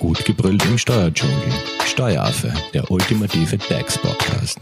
[0.00, 1.52] Gut gebrüllt im Steuerdschungel.
[1.84, 4.58] Steueraffe, der ultimative DAX-Podcast.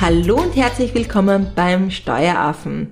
[0.00, 2.90] Hallo und herzlich willkommen beim Steueraffen.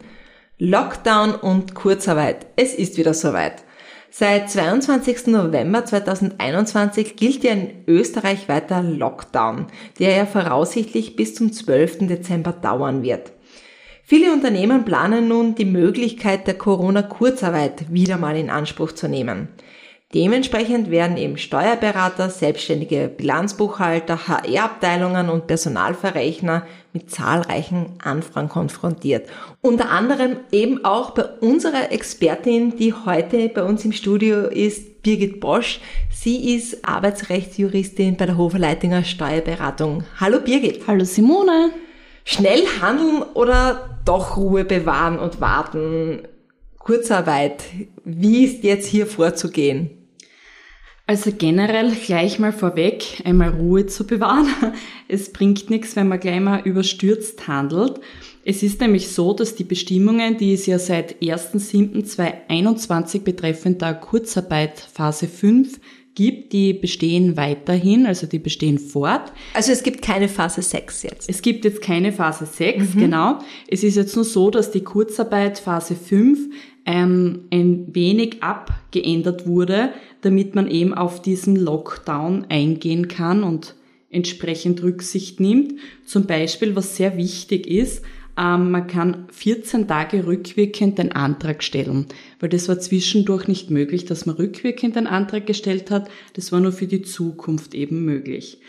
[0.61, 2.47] Lockdown und Kurzarbeit.
[2.55, 3.65] Es ist wieder soweit.
[4.11, 5.27] Seit 22.
[5.27, 9.67] November 2021 gilt ja in Österreich weiter Lockdown,
[9.99, 12.07] der ja voraussichtlich bis zum 12.
[12.07, 13.33] Dezember dauern wird.
[14.09, 19.49] Viele Unternehmen planen nun die Möglichkeit der Corona-Kurzarbeit wieder mal in Anspruch zu nehmen.
[20.15, 29.29] Dementsprechend werden eben Steuerberater, selbstständige Bilanzbuchhalter, HR-Abteilungen und Personalverrechner mit zahlreichen Anfragen konfrontiert.
[29.61, 35.41] Unter anderem eben auch bei unserer Expertin, die heute bei uns im Studio ist, Birgit
[35.41, 35.81] Bosch.
[36.15, 40.05] Sie ist Arbeitsrechtsjuristin bei der Hofer Leitinger Steuerberatung.
[40.21, 40.87] Hallo Birgit.
[40.87, 41.73] Hallo Simone.
[42.29, 46.27] Schnell handeln oder doch Ruhe bewahren und warten?
[46.77, 47.63] Kurzarbeit.
[48.05, 49.91] Wie ist jetzt hier vorzugehen?
[51.07, 54.49] Also generell gleich mal vorweg, einmal Ruhe zu bewahren.
[55.09, 58.01] Es bringt nichts, wenn man gleich mal überstürzt handelt.
[58.45, 64.81] Es ist nämlich so, dass die Bestimmungen, die es ja seit 1.7.2021 betreffend der Kurzarbeit
[64.81, 65.79] Phase 5
[66.17, 69.33] gibt, die bestehen weiterhin, also die bestehen fort.
[69.55, 71.29] Also es gibt keine Phase 6 jetzt.
[71.31, 72.99] Es gibt jetzt keine Phase 6, mhm.
[72.99, 73.39] genau.
[73.69, 76.39] Es ist jetzt nur so, dass die Kurzarbeit Phase 5
[76.87, 79.91] ähm, ein wenig abgeändert wurde,
[80.23, 83.77] damit man eben auf diesen Lockdown eingehen kann und
[84.11, 85.75] entsprechend Rücksicht nimmt.
[86.07, 88.03] Zum Beispiel, was sehr wichtig ist,
[88.39, 92.07] ähm, man kann 14 Tage rückwirkend den Antrag stellen,
[92.41, 96.09] weil das war zwischendurch nicht möglich, dass man rückwirkend den Antrag gestellt hat.
[96.35, 98.61] Das war nur für die Zukunft eben möglich.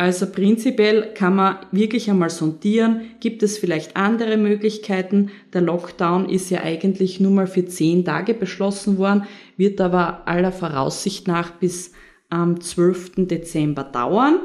[0.00, 5.30] Also prinzipiell kann man wirklich einmal sondieren, gibt es vielleicht andere Möglichkeiten.
[5.52, 9.24] Der Lockdown ist ja eigentlich nur mal für zehn Tage beschlossen worden,
[9.58, 11.92] wird aber aller Voraussicht nach bis
[12.30, 13.26] am 12.
[13.26, 14.40] Dezember dauern.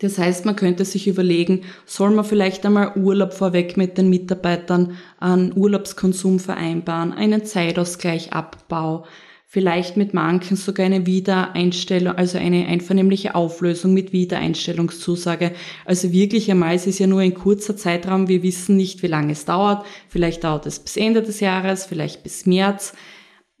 [0.00, 4.96] Das heißt, man könnte sich überlegen, soll man vielleicht einmal Urlaub vorweg mit den Mitarbeitern,
[5.18, 9.04] einen Urlaubskonsum vereinbaren, einen Zeitausgleichabbau,
[9.46, 15.52] vielleicht mit manchen sogar eine Wiedereinstellung, also eine einvernehmliche Auflösung mit Wiedereinstellungszusage.
[15.84, 19.32] Also wirklich einmal, es ist ja nur ein kurzer Zeitraum, wir wissen nicht, wie lange
[19.32, 19.84] es dauert.
[20.08, 22.94] Vielleicht dauert es bis Ende des Jahres, vielleicht bis März.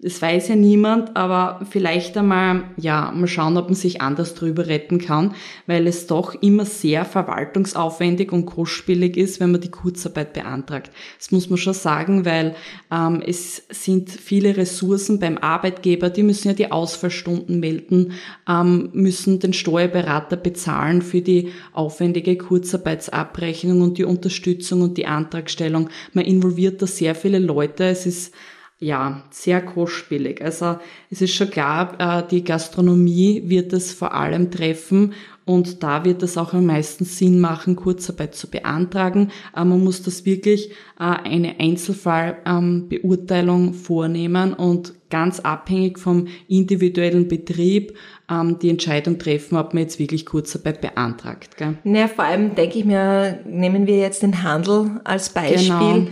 [0.02, 4.66] Das weiß ja niemand, aber vielleicht einmal, ja, mal schauen, ob man sich anders drüber
[4.66, 5.34] retten kann,
[5.66, 10.90] weil es doch immer sehr verwaltungsaufwendig und kostspielig ist, wenn man die Kurzarbeit beantragt.
[11.18, 12.54] Das muss man schon sagen, weil
[12.90, 18.12] ähm, es sind viele Ressourcen beim Arbeitgeber, die müssen ja die Ausfallstunden melden,
[18.48, 25.90] ähm, müssen den Steuerberater bezahlen für die aufwendige Kurzarbeitsabrechnung und die Unterstützung und die Antragstellung.
[26.14, 27.84] Man involviert da sehr viele Leute.
[27.84, 28.32] Es ist
[28.80, 30.42] ja, sehr kostspielig.
[30.42, 30.78] Also
[31.10, 35.12] es ist schon klar, äh, die Gastronomie wird es vor allem treffen
[35.44, 39.32] und da wird es auch am meisten Sinn machen, Kurzarbeit zu beantragen.
[39.54, 47.28] Äh, man muss das wirklich äh, eine Einzelfallbeurteilung ähm, vornehmen und ganz abhängig vom individuellen
[47.28, 47.98] Betrieb
[48.30, 51.58] ähm, die Entscheidung treffen, ob man jetzt wirklich Kurzarbeit beantragt.
[51.58, 51.76] Gell?
[51.84, 55.68] Naja, vor allem denke ich mir, nehmen wir jetzt den Handel als Beispiel.
[55.68, 56.06] Genau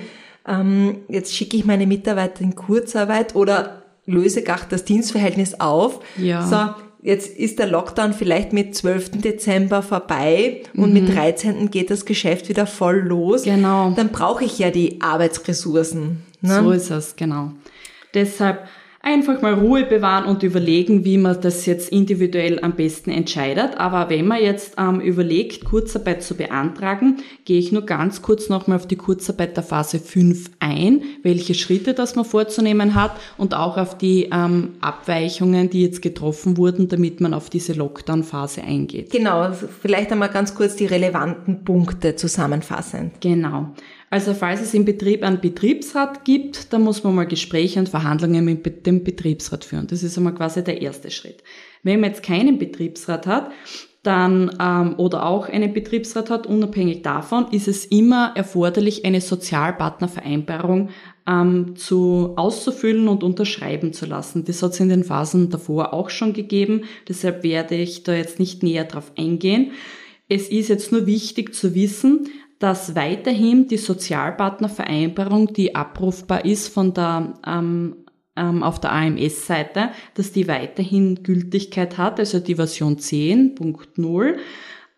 [0.48, 6.00] ähm, jetzt schicke ich meine Mitarbeiter in Kurzarbeit oder löse gar das Dienstverhältnis auf.
[6.16, 6.46] Ja.
[6.46, 9.20] So, jetzt ist der Lockdown vielleicht mit 12.
[9.20, 11.04] Dezember vorbei und mhm.
[11.04, 11.70] mit 13.
[11.70, 13.42] geht das Geschäft wieder voll los.
[13.42, 13.92] Genau.
[13.94, 16.22] Dann brauche ich ja die Arbeitsressourcen.
[16.40, 16.62] Ne?
[16.62, 17.52] So ist es, genau.
[18.14, 18.66] Deshalb
[19.00, 23.78] einfach mal Ruhe bewahren und überlegen, wie man das jetzt individuell am besten entscheidet.
[23.78, 28.76] Aber wenn man jetzt ähm, überlegt, Kurzarbeit zu beantragen, gehe ich nur ganz kurz nochmal
[28.76, 33.76] auf die Kurzarbeit der Phase 5 ein, welche Schritte das man vorzunehmen hat und auch
[33.76, 39.10] auf die ähm, Abweichungen, die jetzt getroffen wurden, damit man auf diese Lockdown-Phase eingeht.
[39.10, 43.20] Genau, vielleicht einmal ganz kurz die relevanten Punkte zusammenfassend.
[43.20, 43.72] Genau.
[44.10, 48.44] Also falls es im Betrieb einen Betriebsrat gibt, dann muss man mal Gespräche und Verhandlungen
[48.44, 49.86] mit dem Betriebsrat führen.
[49.86, 51.42] Das ist einmal quasi der erste Schritt.
[51.82, 53.50] Wenn man jetzt keinen Betriebsrat hat,
[54.02, 60.90] dann ähm, oder auch einen Betriebsrat hat, unabhängig davon, ist es immer erforderlich, eine Sozialpartnervereinbarung
[61.28, 64.44] ähm, zu auszufüllen und unterschreiben zu lassen.
[64.44, 68.38] Das hat es in den Phasen davor auch schon gegeben, deshalb werde ich da jetzt
[68.38, 69.72] nicht näher drauf eingehen.
[70.28, 72.28] Es ist jetzt nur wichtig zu wissen,
[72.58, 77.96] dass weiterhin die Sozialpartnervereinbarung, die abrufbar ist von der ähm,
[78.38, 84.36] ähm, auf der AMS-Seite, dass die weiterhin Gültigkeit hat, also die Version 10.0.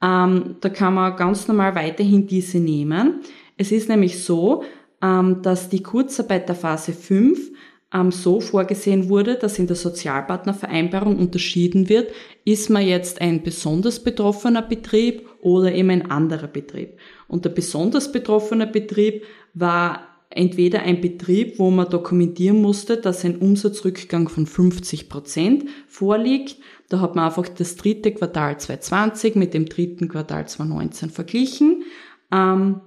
[0.03, 3.21] Ähm, da kann man ganz normal weiterhin diese nehmen.
[3.57, 4.65] Es ist nämlich so,
[5.03, 7.51] ähm, dass die Kurzarbeit der Phase 5
[7.93, 12.13] ähm, so vorgesehen wurde, dass in der Sozialpartnervereinbarung unterschieden wird,
[12.45, 16.99] ist man jetzt ein besonders betroffener Betrieb oder eben ein anderer Betrieb.
[17.29, 23.39] Und der besonders betroffene Betrieb war entweder ein Betrieb, wo man dokumentieren musste, dass ein
[23.39, 26.57] Umsatzrückgang von 50 Prozent vorliegt.
[26.89, 31.83] Da hat man einfach das dritte Quartal 2020 mit dem dritten Quartal 2019 verglichen.
[32.31, 32.81] Ähm,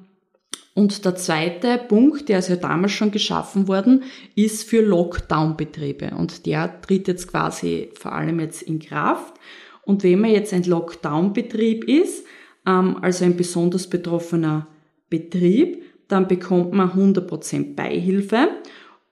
[0.76, 4.04] und der zweite Punkt, der ist ja damals schon geschaffen worden,
[4.36, 6.12] ist für Lockdown-Betriebe.
[6.18, 9.36] Und der tritt jetzt quasi vor allem jetzt in Kraft.
[9.84, 12.26] Und wenn man jetzt ein Lockdown-Betrieb ist,
[12.66, 14.68] ähm, also ein besonders betroffener
[15.10, 18.50] Betrieb, dann bekommt man 100% Beihilfe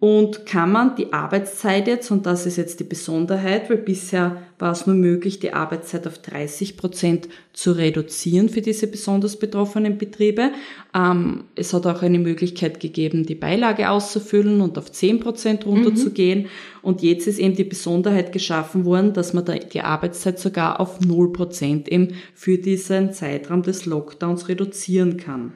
[0.02, 4.72] und kann man die Arbeitszeit jetzt, und das ist jetzt die Besonderheit, weil bisher war
[4.72, 10.54] es nur möglich, die Arbeitszeit auf 30 Prozent zu reduzieren für diese besonders betroffenen Betriebe.
[10.96, 16.42] Ähm, es hat auch eine Möglichkeit gegeben, die Beilage auszufüllen und auf 10 Prozent runterzugehen.
[16.42, 16.48] Mhm.
[16.82, 21.32] Und jetzt ist eben die Besonderheit geschaffen worden, dass man die Arbeitszeit sogar auf 0
[21.32, 25.54] Prozent eben für diesen Zeitraum des Lockdowns reduzieren kann.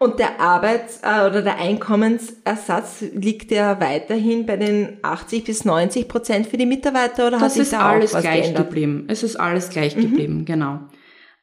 [0.00, 6.06] Und der Arbeits- äh, oder der Einkommensersatz liegt ja weiterhin bei den 80 bis 90
[6.06, 8.68] Prozent für die Mitarbeiter oder das hat sich da alles auch was gleich geändert?
[8.68, 9.04] geblieben.
[9.08, 10.00] Es ist alles gleich mhm.
[10.02, 10.80] geblieben, genau.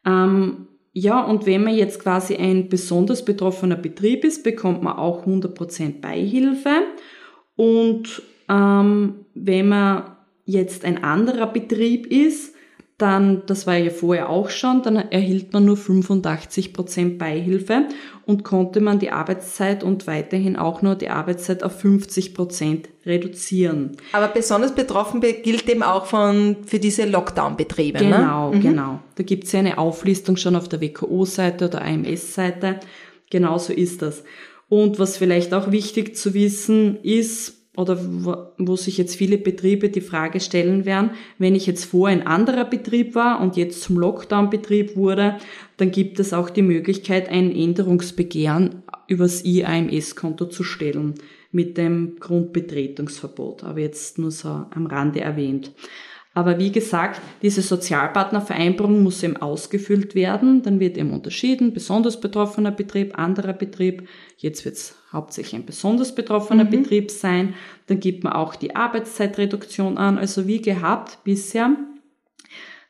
[0.06, 5.19] Ähm, ja, und wenn man jetzt quasi ein besonders betroffener Betrieb ist, bekommt man auch
[5.22, 6.84] 100 Prozent Beihilfe.
[7.57, 10.16] Und ähm, wenn man
[10.46, 12.56] jetzt ein anderer Betrieb ist,
[12.97, 17.88] dann, das war ja vorher auch schon, dann erhielt man nur 85 Prozent Beihilfe
[18.25, 23.97] und konnte man die Arbeitszeit und weiterhin auch nur die Arbeitszeit auf 50 Prozent reduzieren.
[24.13, 28.00] Aber besonders betroffen gilt eben auch von, für diese Lockdown-Betriebe.
[28.00, 28.19] Genau, ne?
[28.19, 28.51] genau.
[28.51, 28.62] Mhm.
[28.62, 29.00] Genau.
[29.15, 32.80] Da gibt es ja eine Auflistung schon auf der WKO-Seite oder AMS-Seite.
[33.30, 34.24] Genauso ist das.
[34.69, 38.00] Und was vielleicht auch wichtig zu wissen ist, oder
[38.57, 42.66] wo, sich jetzt viele Betriebe die Frage stellen werden, wenn ich jetzt vor ein anderer
[42.66, 45.38] Betrieb war und jetzt zum Lockdown-Betrieb wurde,
[45.77, 51.16] dann gibt es auch die Möglichkeit, ein Änderungsbegehren übers IAMS-Konto zu stellen
[51.51, 55.71] mit dem Grundbetretungsverbot, aber jetzt nur so am Rande erwähnt.
[56.36, 60.62] Aber wie gesagt, diese Sozialpartnervereinbarung muss eben ausgefüllt werden.
[60.63, 64.10] Dann wird eben unterschieden, besonders betroffener Betrieb, anderer Betrieb.
[64.38, 66.69] Jetzt wird es hauptsächlich ein besonders betroffener mhm.
[66.69, 67.56] Betrieb sein.
[67.88, 70.19] Dann gibt man auch die Arbeitszeitreduktion an.
[70.19, 71.75] Also wie gehabt bisher.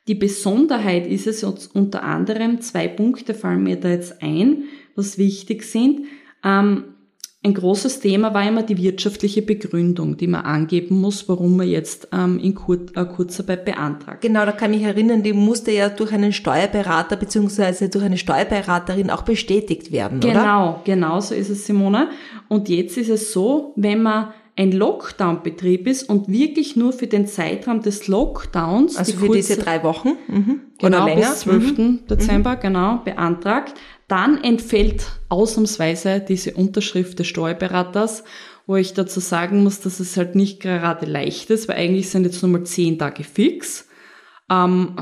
[0.07, 5.63] Die Besonderheit ist es unter anderem, zwei Punkte fallen mir da jetzt ein, was wichtig
[5.63, 6.05] sind.
[6.43, 6.94] Ähm,
[7.45, 12.07] ein großes Thema war immer die wirtschaftliche Begründung, die man angeben muss, warum man jetzt
[12.11, 14.21] ähm, in Kur äh, Kurzarbeit beantragt.
[14.21, 18.17] Genau, da kann ich mich erinnern, die musste ja durch einen Steuerberater beziehungsweise durch eine
[18.17, 20.41] Steuerberaterin auch bestätigt werden, genau, oder?
[20.41, 22.09] Genau, genau so ist es, Simone.
[22.49, 27.27] Und jetzt ist es so, wenn man ein Lockdown-Betrieb ist und wirklich nur für den
[27.27, 30.61] Zeitraum des Lockdowns, also für diese drei Wochen mhm.
[30.79, 31.77] genau, oder länger, bis 12.
[31.77, 31.99] Mhm.
[32.09, 32.59] Dezember, mhm.
[32.61, 33.73] genau, beantragt,
[34.07, 38.23] dann entfällt ausnahmsweise diese Unterschrift des Steuerberaters,
[38.67, 42.23] wo ich dazu sagen muss, dass es halt nicht gerade leicht ist, weil eigentlich sind
[42.23, 43.87] jetzt nur mal zehn Tage fix.
[44.49, 44.95] Ähm,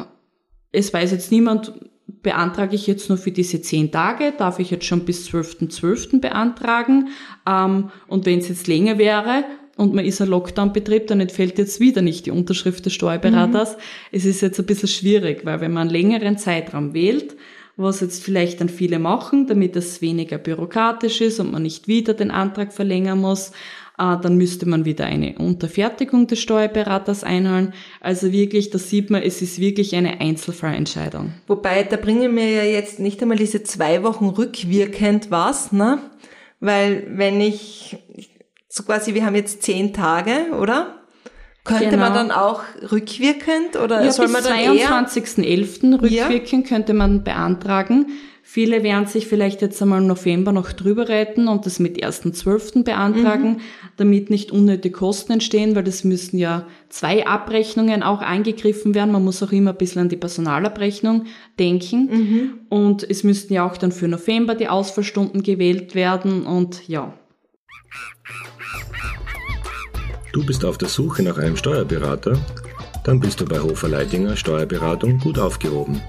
[0.71, 1.73] es weiß jetzt niemand,
[2.07, 5.69] beantrage ich jetzt nur für diese zehn Tage, darf ich jetzt schon bis 12.12.
[5.69, 6.21] .12.
[6.21, 7.09] beantragen.
[7.47, 9.43] Ähm, und wenn es jetzt länger wäre,
[9.75, 13.75] und man ist ein Lockdown-Betrieb, dann entfällt jetzt wieder nicht die Unterschrift des Steuerberaters.
[13.75, 13.81] Mhm.
[14.11, 17.35] Es ist jetzt ein bisschen schwierig, weil wenn man einen längeren Zeitraum wählt,
[17.75, 22.13] was jetzt vielleicht dann viele machen, damit es weniger bürokratisch ist und man nicht wieder
[22.13, 23.51] den Antrag verlängern muss.
[23.97, 27.73] Äh, dann müsste man wieder eine Unterfertigung des Steuerberaters einholen.
[28.01, 31.33] Also wirklich, da sieht man, es ist wirklich eine Einzelfallentscheidung.
[31.47, 35.99] Wobei, da bringen wir ja jetzt nicht einmal diese zwei Wochen rückwirkend was, ne?
[36.59, 37.97] Weil wenn ich,
[38.69, 41.02] so quasi, wir haben jetzt zehn Tage, oder?
[41.63, 41.97] Könnte genau.
[41.97, 45.93] man dann auch rückwirkend oder ja, soll bis man dann 22.11.
[46.01, 46.75] rückwirkend ja.
[46.75, 48.07] könnte man beantragen.
[48.45, 52.83] Viele werden sich vielleicht jetzt einmal im November noch drüber retten und das mit 1.12.
[52.83, 53.59] beantragen, mhm.
[53.95, 59.13] damit nicht unnötige Kosten entstehen, weil das müssen ja zwei Abrechnungen auch eingegriffen werden.
[59.13, 61.23] Man muss auch immer ein bisschen an die Personalabrechnung
[61.57, 62.09] denken.
[62.11, 62.53] Mhm.
[62.67, 67.13] Und es müssten ja auch dann für November die Ausfallstunden gewählt werden und ja.
[70.33, 72.35] Du bist auf der Suche nach einem Steuerberater?
[73.03, 76.01] Dann bist du bei Hofer Leidinger Steuerberatung gut aufgehoben.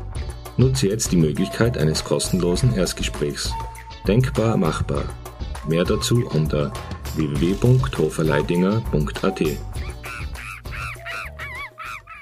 [0.56, 3.52] Nutze jetzt die Möglichkeit eines kostenlosen Erstgesprächs.
[4.08, 5.04] Denkbar machbar.
[5.68, 6.72] Mehr dazu unter
[7.16, 9.42] www.hoferleidinger.at.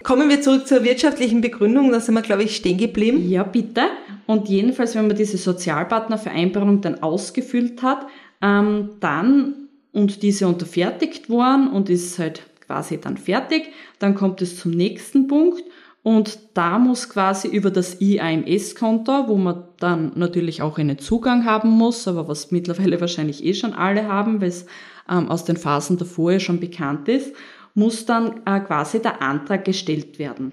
[0.02, 3.30] Kommen wir zurück zur wirtschaftlichen Begründung, da sind wir, glaube ich, stehen geblieben.
[3.30, 3.82] Ja, bitte.
[4.26, 8.06] Und jedenfalls, wenn man diese Sozialpartnervereinbarung dann ausgefüllt hat,
[8.44, 9.61] Ähm, dann,
[9.92, 15.28] und diese unterfertigt worden und ist halt quasi dann fertig, dann kommt es zum nächsten
[15.28, 15.62] Punkt
[16.02, 21.70] und da muss quasi über das IAMS-Konto, wo man dann natürlich auch einen Zugang haben
[21.70, 24.66] muss, aber was mittlerweile wahrscheinlich eh schon alle haben, weil es
[25.08, 27.34] ähm, aus den Phasen davor ja schon bekannt ist,
[27.74, 30.52] muss dann äh, quasi der Antrag gestellt werden.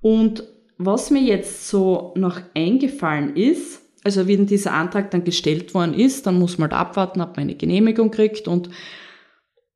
[0.00, 0.44] Und
[0.76, 6.26] was mir jetzt so noch eingefallen ist, also wenn dieser Antrag dann gestellt worden ist,
[6.26, 8.70] dann muss man halt abwarten, ob man eine Genehmigung kriegt und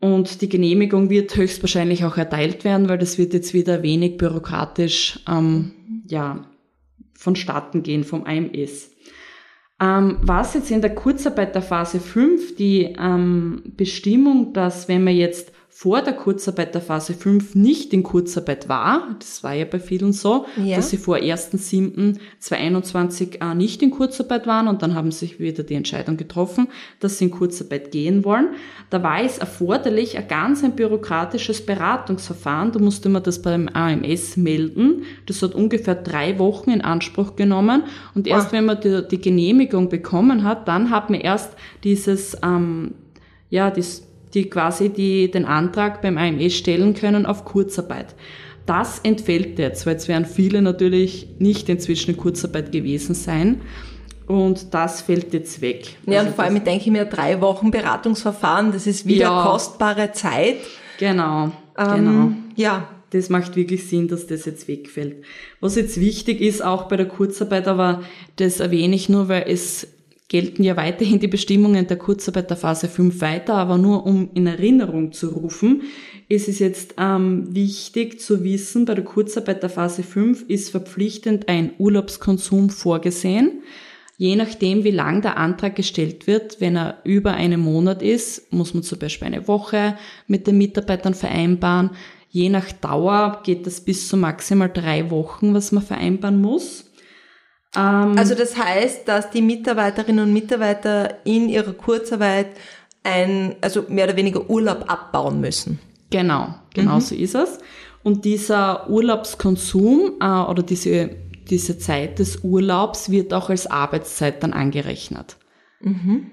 [0.00, 5.20] und die Genehmigung wird höchstwahrscheinlich auch erteilt werden, weil das wird jetzt wieder wenig bürokratisch
[5.28, 5.70] ähm,
[6.08, 6.44] ja,
[7.16, 8.90] vonstatten gehen vom AMS.
[9.80, 16.00] Ähm, was jetzt in der Kurzarbeiterphase 5 die ähm, Bestimmung, dass wenn man jetzt vor
[16.00, 20.46] der Kurzarbeit der Phase 5 nicht in Kurzarbeit war, das war ja bei vielen so,
[20.56, 20.76] ja.
[20.76, 25.74] dass sie vor 1.7.2021 äh, nicht in Kurzarbeit waren und dann haben sich wieder die
[25.74, 26.68] Entscheidung getroffen,
[27.00, 28.50] dass sie in Kurzarbeit gehen wollen.
[28.90, 32.70] Da war es erforderlich ein ganz ein bürokratisches Beratungsverfahren.
[32.70, 35.02] Da musste man das beim AMS melden.
[35.26, 37.82] Das hat ungefähr drei Wochen in Anspruch genommen
[38.14, 38.52] und erst oh.
[38.52, 42.94] wenn man die, die, Genehmigung bekommen hat, dann hat man erst dieses, ähm,
[43.50, 48.14] ja, das die quasi die, den Antrag beim AMS stellen können auf Kurzarbeit.
[48.66, 53.60] Das entfällt jetzt, weil es werden viele natürlich nicht inzwischen in Kurzarbeit gewesen sein.
[54.26, 55.96] Und das fällt jetzt weg.
[56.06, 59.42] Ja, also und vor allem denke ich mir, drei Wochen Beratungsverfahren, das ist wieder ja,
[59.42, 60.58] kostbare Zeit.
[60.98, 62.32] Genau, ähm, genau.
[62.54, 62.88] Ja.
[63.10, 65.16] Das macht wirklich Sinn, dass das jetzt wegfällt.
[65.60, 68.02] Was jetzt wichtig ist, auch bei der Kurzarbeit, aber
[68.36, 69.86] das erwähne ich nur, weil es
[70.28, 74.46] gelten ja weiterhin die Bestimmungen der Kurzarbeit der Phase 5 weiter, aber nur um in
[74.46, 75.82] Erinnerung zu rufen,
[76.28, 81.48] ist es jetzt ähm, wichtig zu wissen, bei der Kurzarbeit der Phase 5 ist verpflichtend
[81.48, 83.62] ein Urlaubskonsum vorgesehen.
[84.16, 88.72] Je nachdem, wie lang der Antrag gestellt wird, wenn er über einen Monat ist, muss
[88.72, 91.90] man zum Beispiel eine Woche mit den Mitarbeitern vereinbaren.
[92.30, 96.91] Je nach Dauer geht das bis zu maximal drei Wochen, was man vereinbaren muss.
[97.76, 102.48] Ähm, also das heißt, dass die Mitarbeiterinnen und Mitarbeiter in ihrer Kurzarbeit
[103.02, 105.78] ein, also mehr oder weniger Urlaub abbauen müssen.
[106.10, 107.00] Genau, genau mhm.
[107.00, 107.58] so ist es.
[108.02, 111.10] Und dieser Urlaubskonsum äh, oder diese,
[111.48, 115.36] diese Zeit des Urlaubs wird auch als Arbeitszeit dann angerechnet.
[115.80, 116.26] Mhm.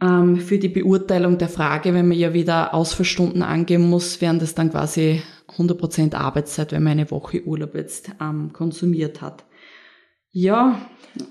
[0.00, 4.54] Ähm, für die Beurteilung der Frage, wenn man ja wieder Ausfallstunden angeben muss, wären das
[4.54, 5.22] dann quasi
[5.56, 9.45] 100% Arbeitszeit, wenn man eine Woche Urlaub jetzt ähm, konsumiert hat.
[10.36, 10.78] Ja.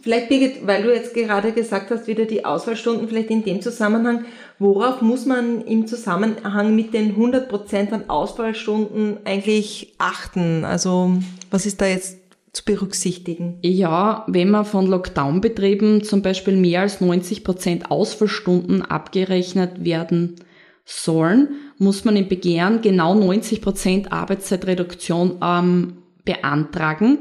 [0.01, 4.25] Vielleicht, Birgit, weil du jetzt gerade gesagt hast, wieder die Auswahlstunden, vielleicht in dem Zusammenhang,
[4.57, 10.65] worauf muss man im Zusammenhang mit den 100% an Auswahlstunden eigentlich achten?
[10.65, 11.12] Also,
[11.51, 12.17] was ist da jetzt
[12.51, 13.59] zu berücksichtigen?
[13.62, 20.38] Ja, wenn man von Lockdown-Betrieben zum Beispiel mehr als 90% Ausfallstunden abgerechnet werden
[20.83, 27.19] sollen, muss man im Begehren genau 90% Arbeitszeitreduktion ähm, beantragen.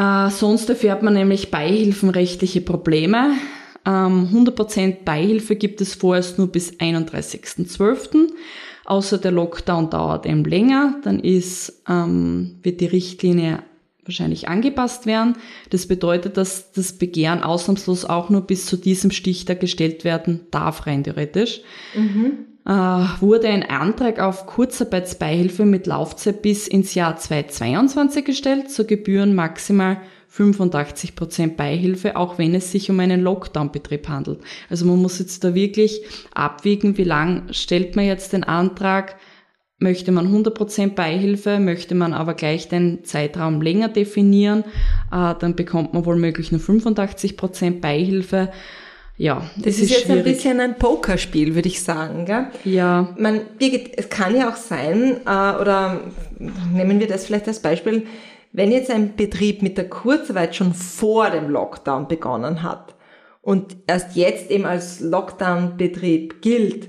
[0.00, 3.32] Äh, sonst erfährt man nämlich beihilfenrechtliche Probleme.
[3.84, 8.28] Ähm, 100% Beihilfe gibt es vorerst nur bis 31.12.
[8.86, 13.62] Außer der Lockdown dauert eben länger, dann ist, ähm, wird die Richtlinie
[14.10, 15.36] wahrscheinlich angepasst werden.
[15.70, 20.86] Das bedeutet, dass das Begehren ausnahmslos auch nur bis zu diesem Stichtag gestellt werden darf,
[20.86, 21.62] rein theoretisch.
[21.94, 28.84] Mhm äh, wurde ein Antrag auf Kurzarbeitsbeihilfe mit Laufzeit bis ins Jahr 2022 gestellt, zu
[28.84, 29.98] Gebühren maximal
[30.28, 34.40] 85 Prozent Beihilfe, auch wenn es sich um einen Lockdown-Betrieb handelt.
[34.68, 36.02] Also man muss jetzt da wirklich
[36.32, 39.16] abwiegen, wie lang stellt man jetzt den Antrag,
[39.80, 44.64] möchte man 100 Prozent Beihilfe, möchte man aber gleich den Zeitraum länger definieren,
[45.10, 48.50] äh, dann bekommt man wohl möglich nur 85 Prozent Beihilfe
[49.20, 50.18] ja, das, das ist, ist, jetzt schwierig.
[50.18, 52.24] ein bisschen ein Pokerspiel, würde ich sagen.
[52.24, 52.46] Gell?
[52.64, 53.14] Ja.
[53.18, 56.00] Man, Birgit, es kann ja auch sein, äh, oder
[56.38, 58.06] nehmen wir das vielleicht als Beispiel,
[58.52, 62.94] wenn jetzt ein Betrieb mit der Kurzarbeit schon vor dem Lockdown begonnen hat
[63.42, 66.88] und erst jetzt eben als Lockdown-Betrieb gilt,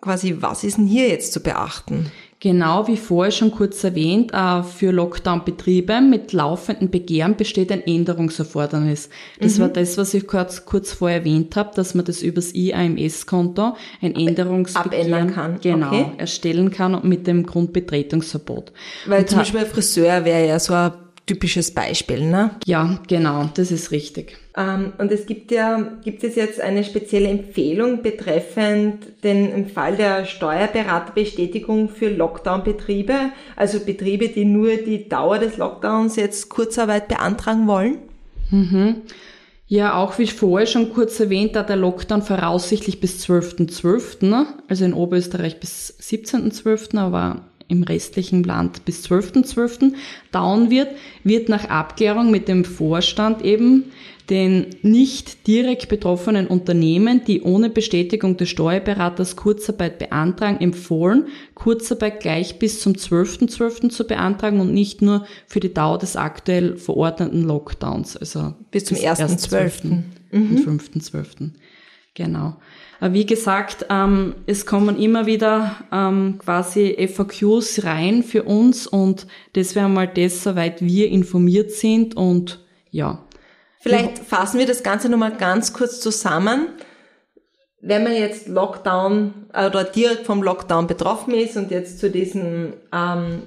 [0.00, 2.10] quasi, was ist denn hier jetzt zu beachten?
[2.42, 9.10] Genau wie vorher schon kurz erwähnt, äh, für Lockdown-Betriebe mit laufenden Begehren besteht ein Änderungserfordernis.
[9.40, 9.62] Das mhm.
[9.62, 14.16] war das, was ich kurz, kurz vorher erwähnt habe, dass man das übers IAMS-Konto ein
[14.16, 15.60] Änderungsbegehren kann.
[15.60, 16.12] Genau, okay.
[16.16, 18.72] erstellen kann und mit dem Grundbetretungsverbot.
[19.04, 20.92] Weil und zum Beispiel ein Friseur wäre ja so ein
[21.26, 22.52] typisches Beispiel, ne?
[22.64, 24.38] Ja, genau, das ist richtig.
[24.60, 30.26] Ähm, und es gibt ja, gibt es jetzt eine spezielle Empfehlung betreffend den Fall der
[30.26, 33.14] Steuerberaterbestätigung für Lockdown-Betriebe,
[33.56, 37.98] also Betriebe, die nur die Dauer des Lockdowns jetzt Kurzarbeit beantragen wollen?
[38.50, 38.96] Mhm.
[39.66, 44.84] Ja, auch wie vorher schon kurz erwähnt, da der Lockdown voraussichtlich bis 12.12., .12., also
[44.84, 49.92] in Oberösterreich bis 17.12., aber im restlichen Land bis 12.12.
[50.32, 50.88] dauern wird,
[51.24, 53.84] wird nach Abklärung mit dem Vorstand eben
[54.30, 62.58] den nicht direkt betroffenen Unternehmen, die ohne Bestätigung des Steuerberaters Kurzarbeit beantragen, empfohlen, Kurzarbeit gleich
[62.60, 63.50] bis zum 12.12.
[63.50, 63.88] .12.
[63.90, 68.96] zu beantragen und nicht nur für die Dauer des aktuell verordneten Lockdowns, also bis zum
[68.96, 69.84] 1.12.
[70.30, 70.66] Mhm.
[70.66, 71.50] und 5.12.
[72.14, 72.56] Genau.
[73.00, 79.74] Wie gesagt, ähm, es kommen immer wieder ähm, quasi FAQs rein für uns und das
[79.74, 83.24] wäre mal das, soweit wir informiert sind und ja.
[83.80, 86.68] Vielleicht fassen wir das Ganze nochmal ganz kurz zusammen.
[87.80, 92.74] Wenn man jetzt Lockdown äh, oder direkt vom Lockdown betroffen ist und jetzt zu diesen
[92.92, 93.44] ähm,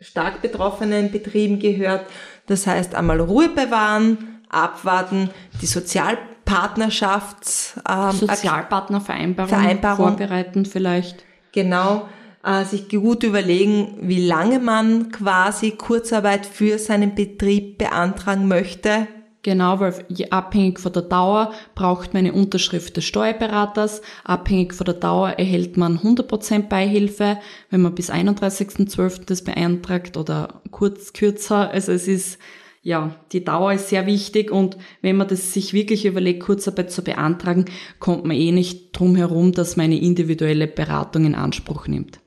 [0.00, 2.04] stark betroffenen Betrieben gehört,
[2.46, 5.30] das heißt einmal Ruhe bewahren, abwarten,
[5.62, 6.18] die Sozial
[6.52, 11.24] Partnerschafts ähm, Sozialpartnervereinbarung Vereinbarung, vorbereiten vielleicht.
[11.52, 12.08] Genau,
[12.44, 19.06] äh, sich gut überlegen, wie lange man quasi Kurzarbeit für seinen Betrieb beantragen möchte.
[19.44, 24.00] Genau, weil abhängig von der Dauer braucht man eine Unterschrift des Steuerberaters.
[24.22, 27.38] Abhängig von der Dauer erhält man 100% Beihilfe,
[27.70, 29.24] wenn man bis 31.12.
[29.26, 31.70] das beantragt oder kurz kürzer.
[31.70, 32.38] Also es ist
[32.84, 37.02] ja, die Dauer ist sehr wichtig und wenn man das sich wirklich überlegt, Kurzarbeit zu
[37.02, 37.66] beantragen,
[38.00, 42.18] kommt man eh nicht drum herum, dass man eine individuelle Beratung in Anspruch nimmt.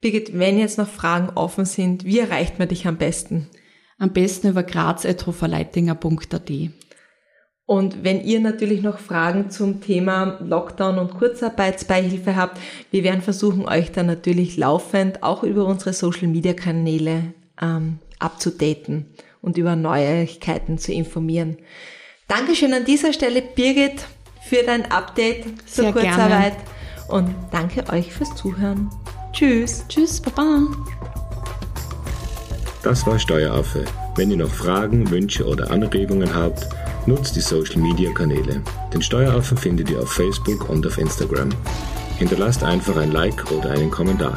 [0.00, 3.48] Birgit, wenn jetzt noch Fragen offen sind, wie erreicht man dich am besten?
[3.96, 6.50] Am besten über graz.hoferleitinger.at.
[7.66, 12.58] Und wenn ihr natürlich noch Fragen zum Thema Lockdown und Kurzarbeitsbeihilfe habt,
[12.90, 19.06] wir werden versuchen, euch dann natürlich laufend auch über unsere Social-Media-Kanäle ähm, abzudaten
[19.42, 21.58] und über Neuigkeiten zu informieren.
[22.28, 24.06] Dankeschön an dieser Stelle, Birgit,
[24.48, 26.54] für dein Update zur Sehr Kurzarbeit.
[26.56, 26.70] Gerne.
[27.08, 28.88] Und danke euch fürs Zuhören.
[29.32, 29.84] Tschüss.
[29.88, 30.66] Tschüss, Baba.
[32.82, 33.84] Das war Steueraffe.
[34.16, 36.66] Wenn ihr noch Fragen, Wünsche oder Anregungen habt,
[37.06, 38.62] nutzt die Social Media Kanäle.
[38.92, 41.50] Den Steueraffen findet ihr auf Facebook und auf Instagram.
[42.18, 44.36] Hinterlasst einfach ein Like oder einen Kommentar.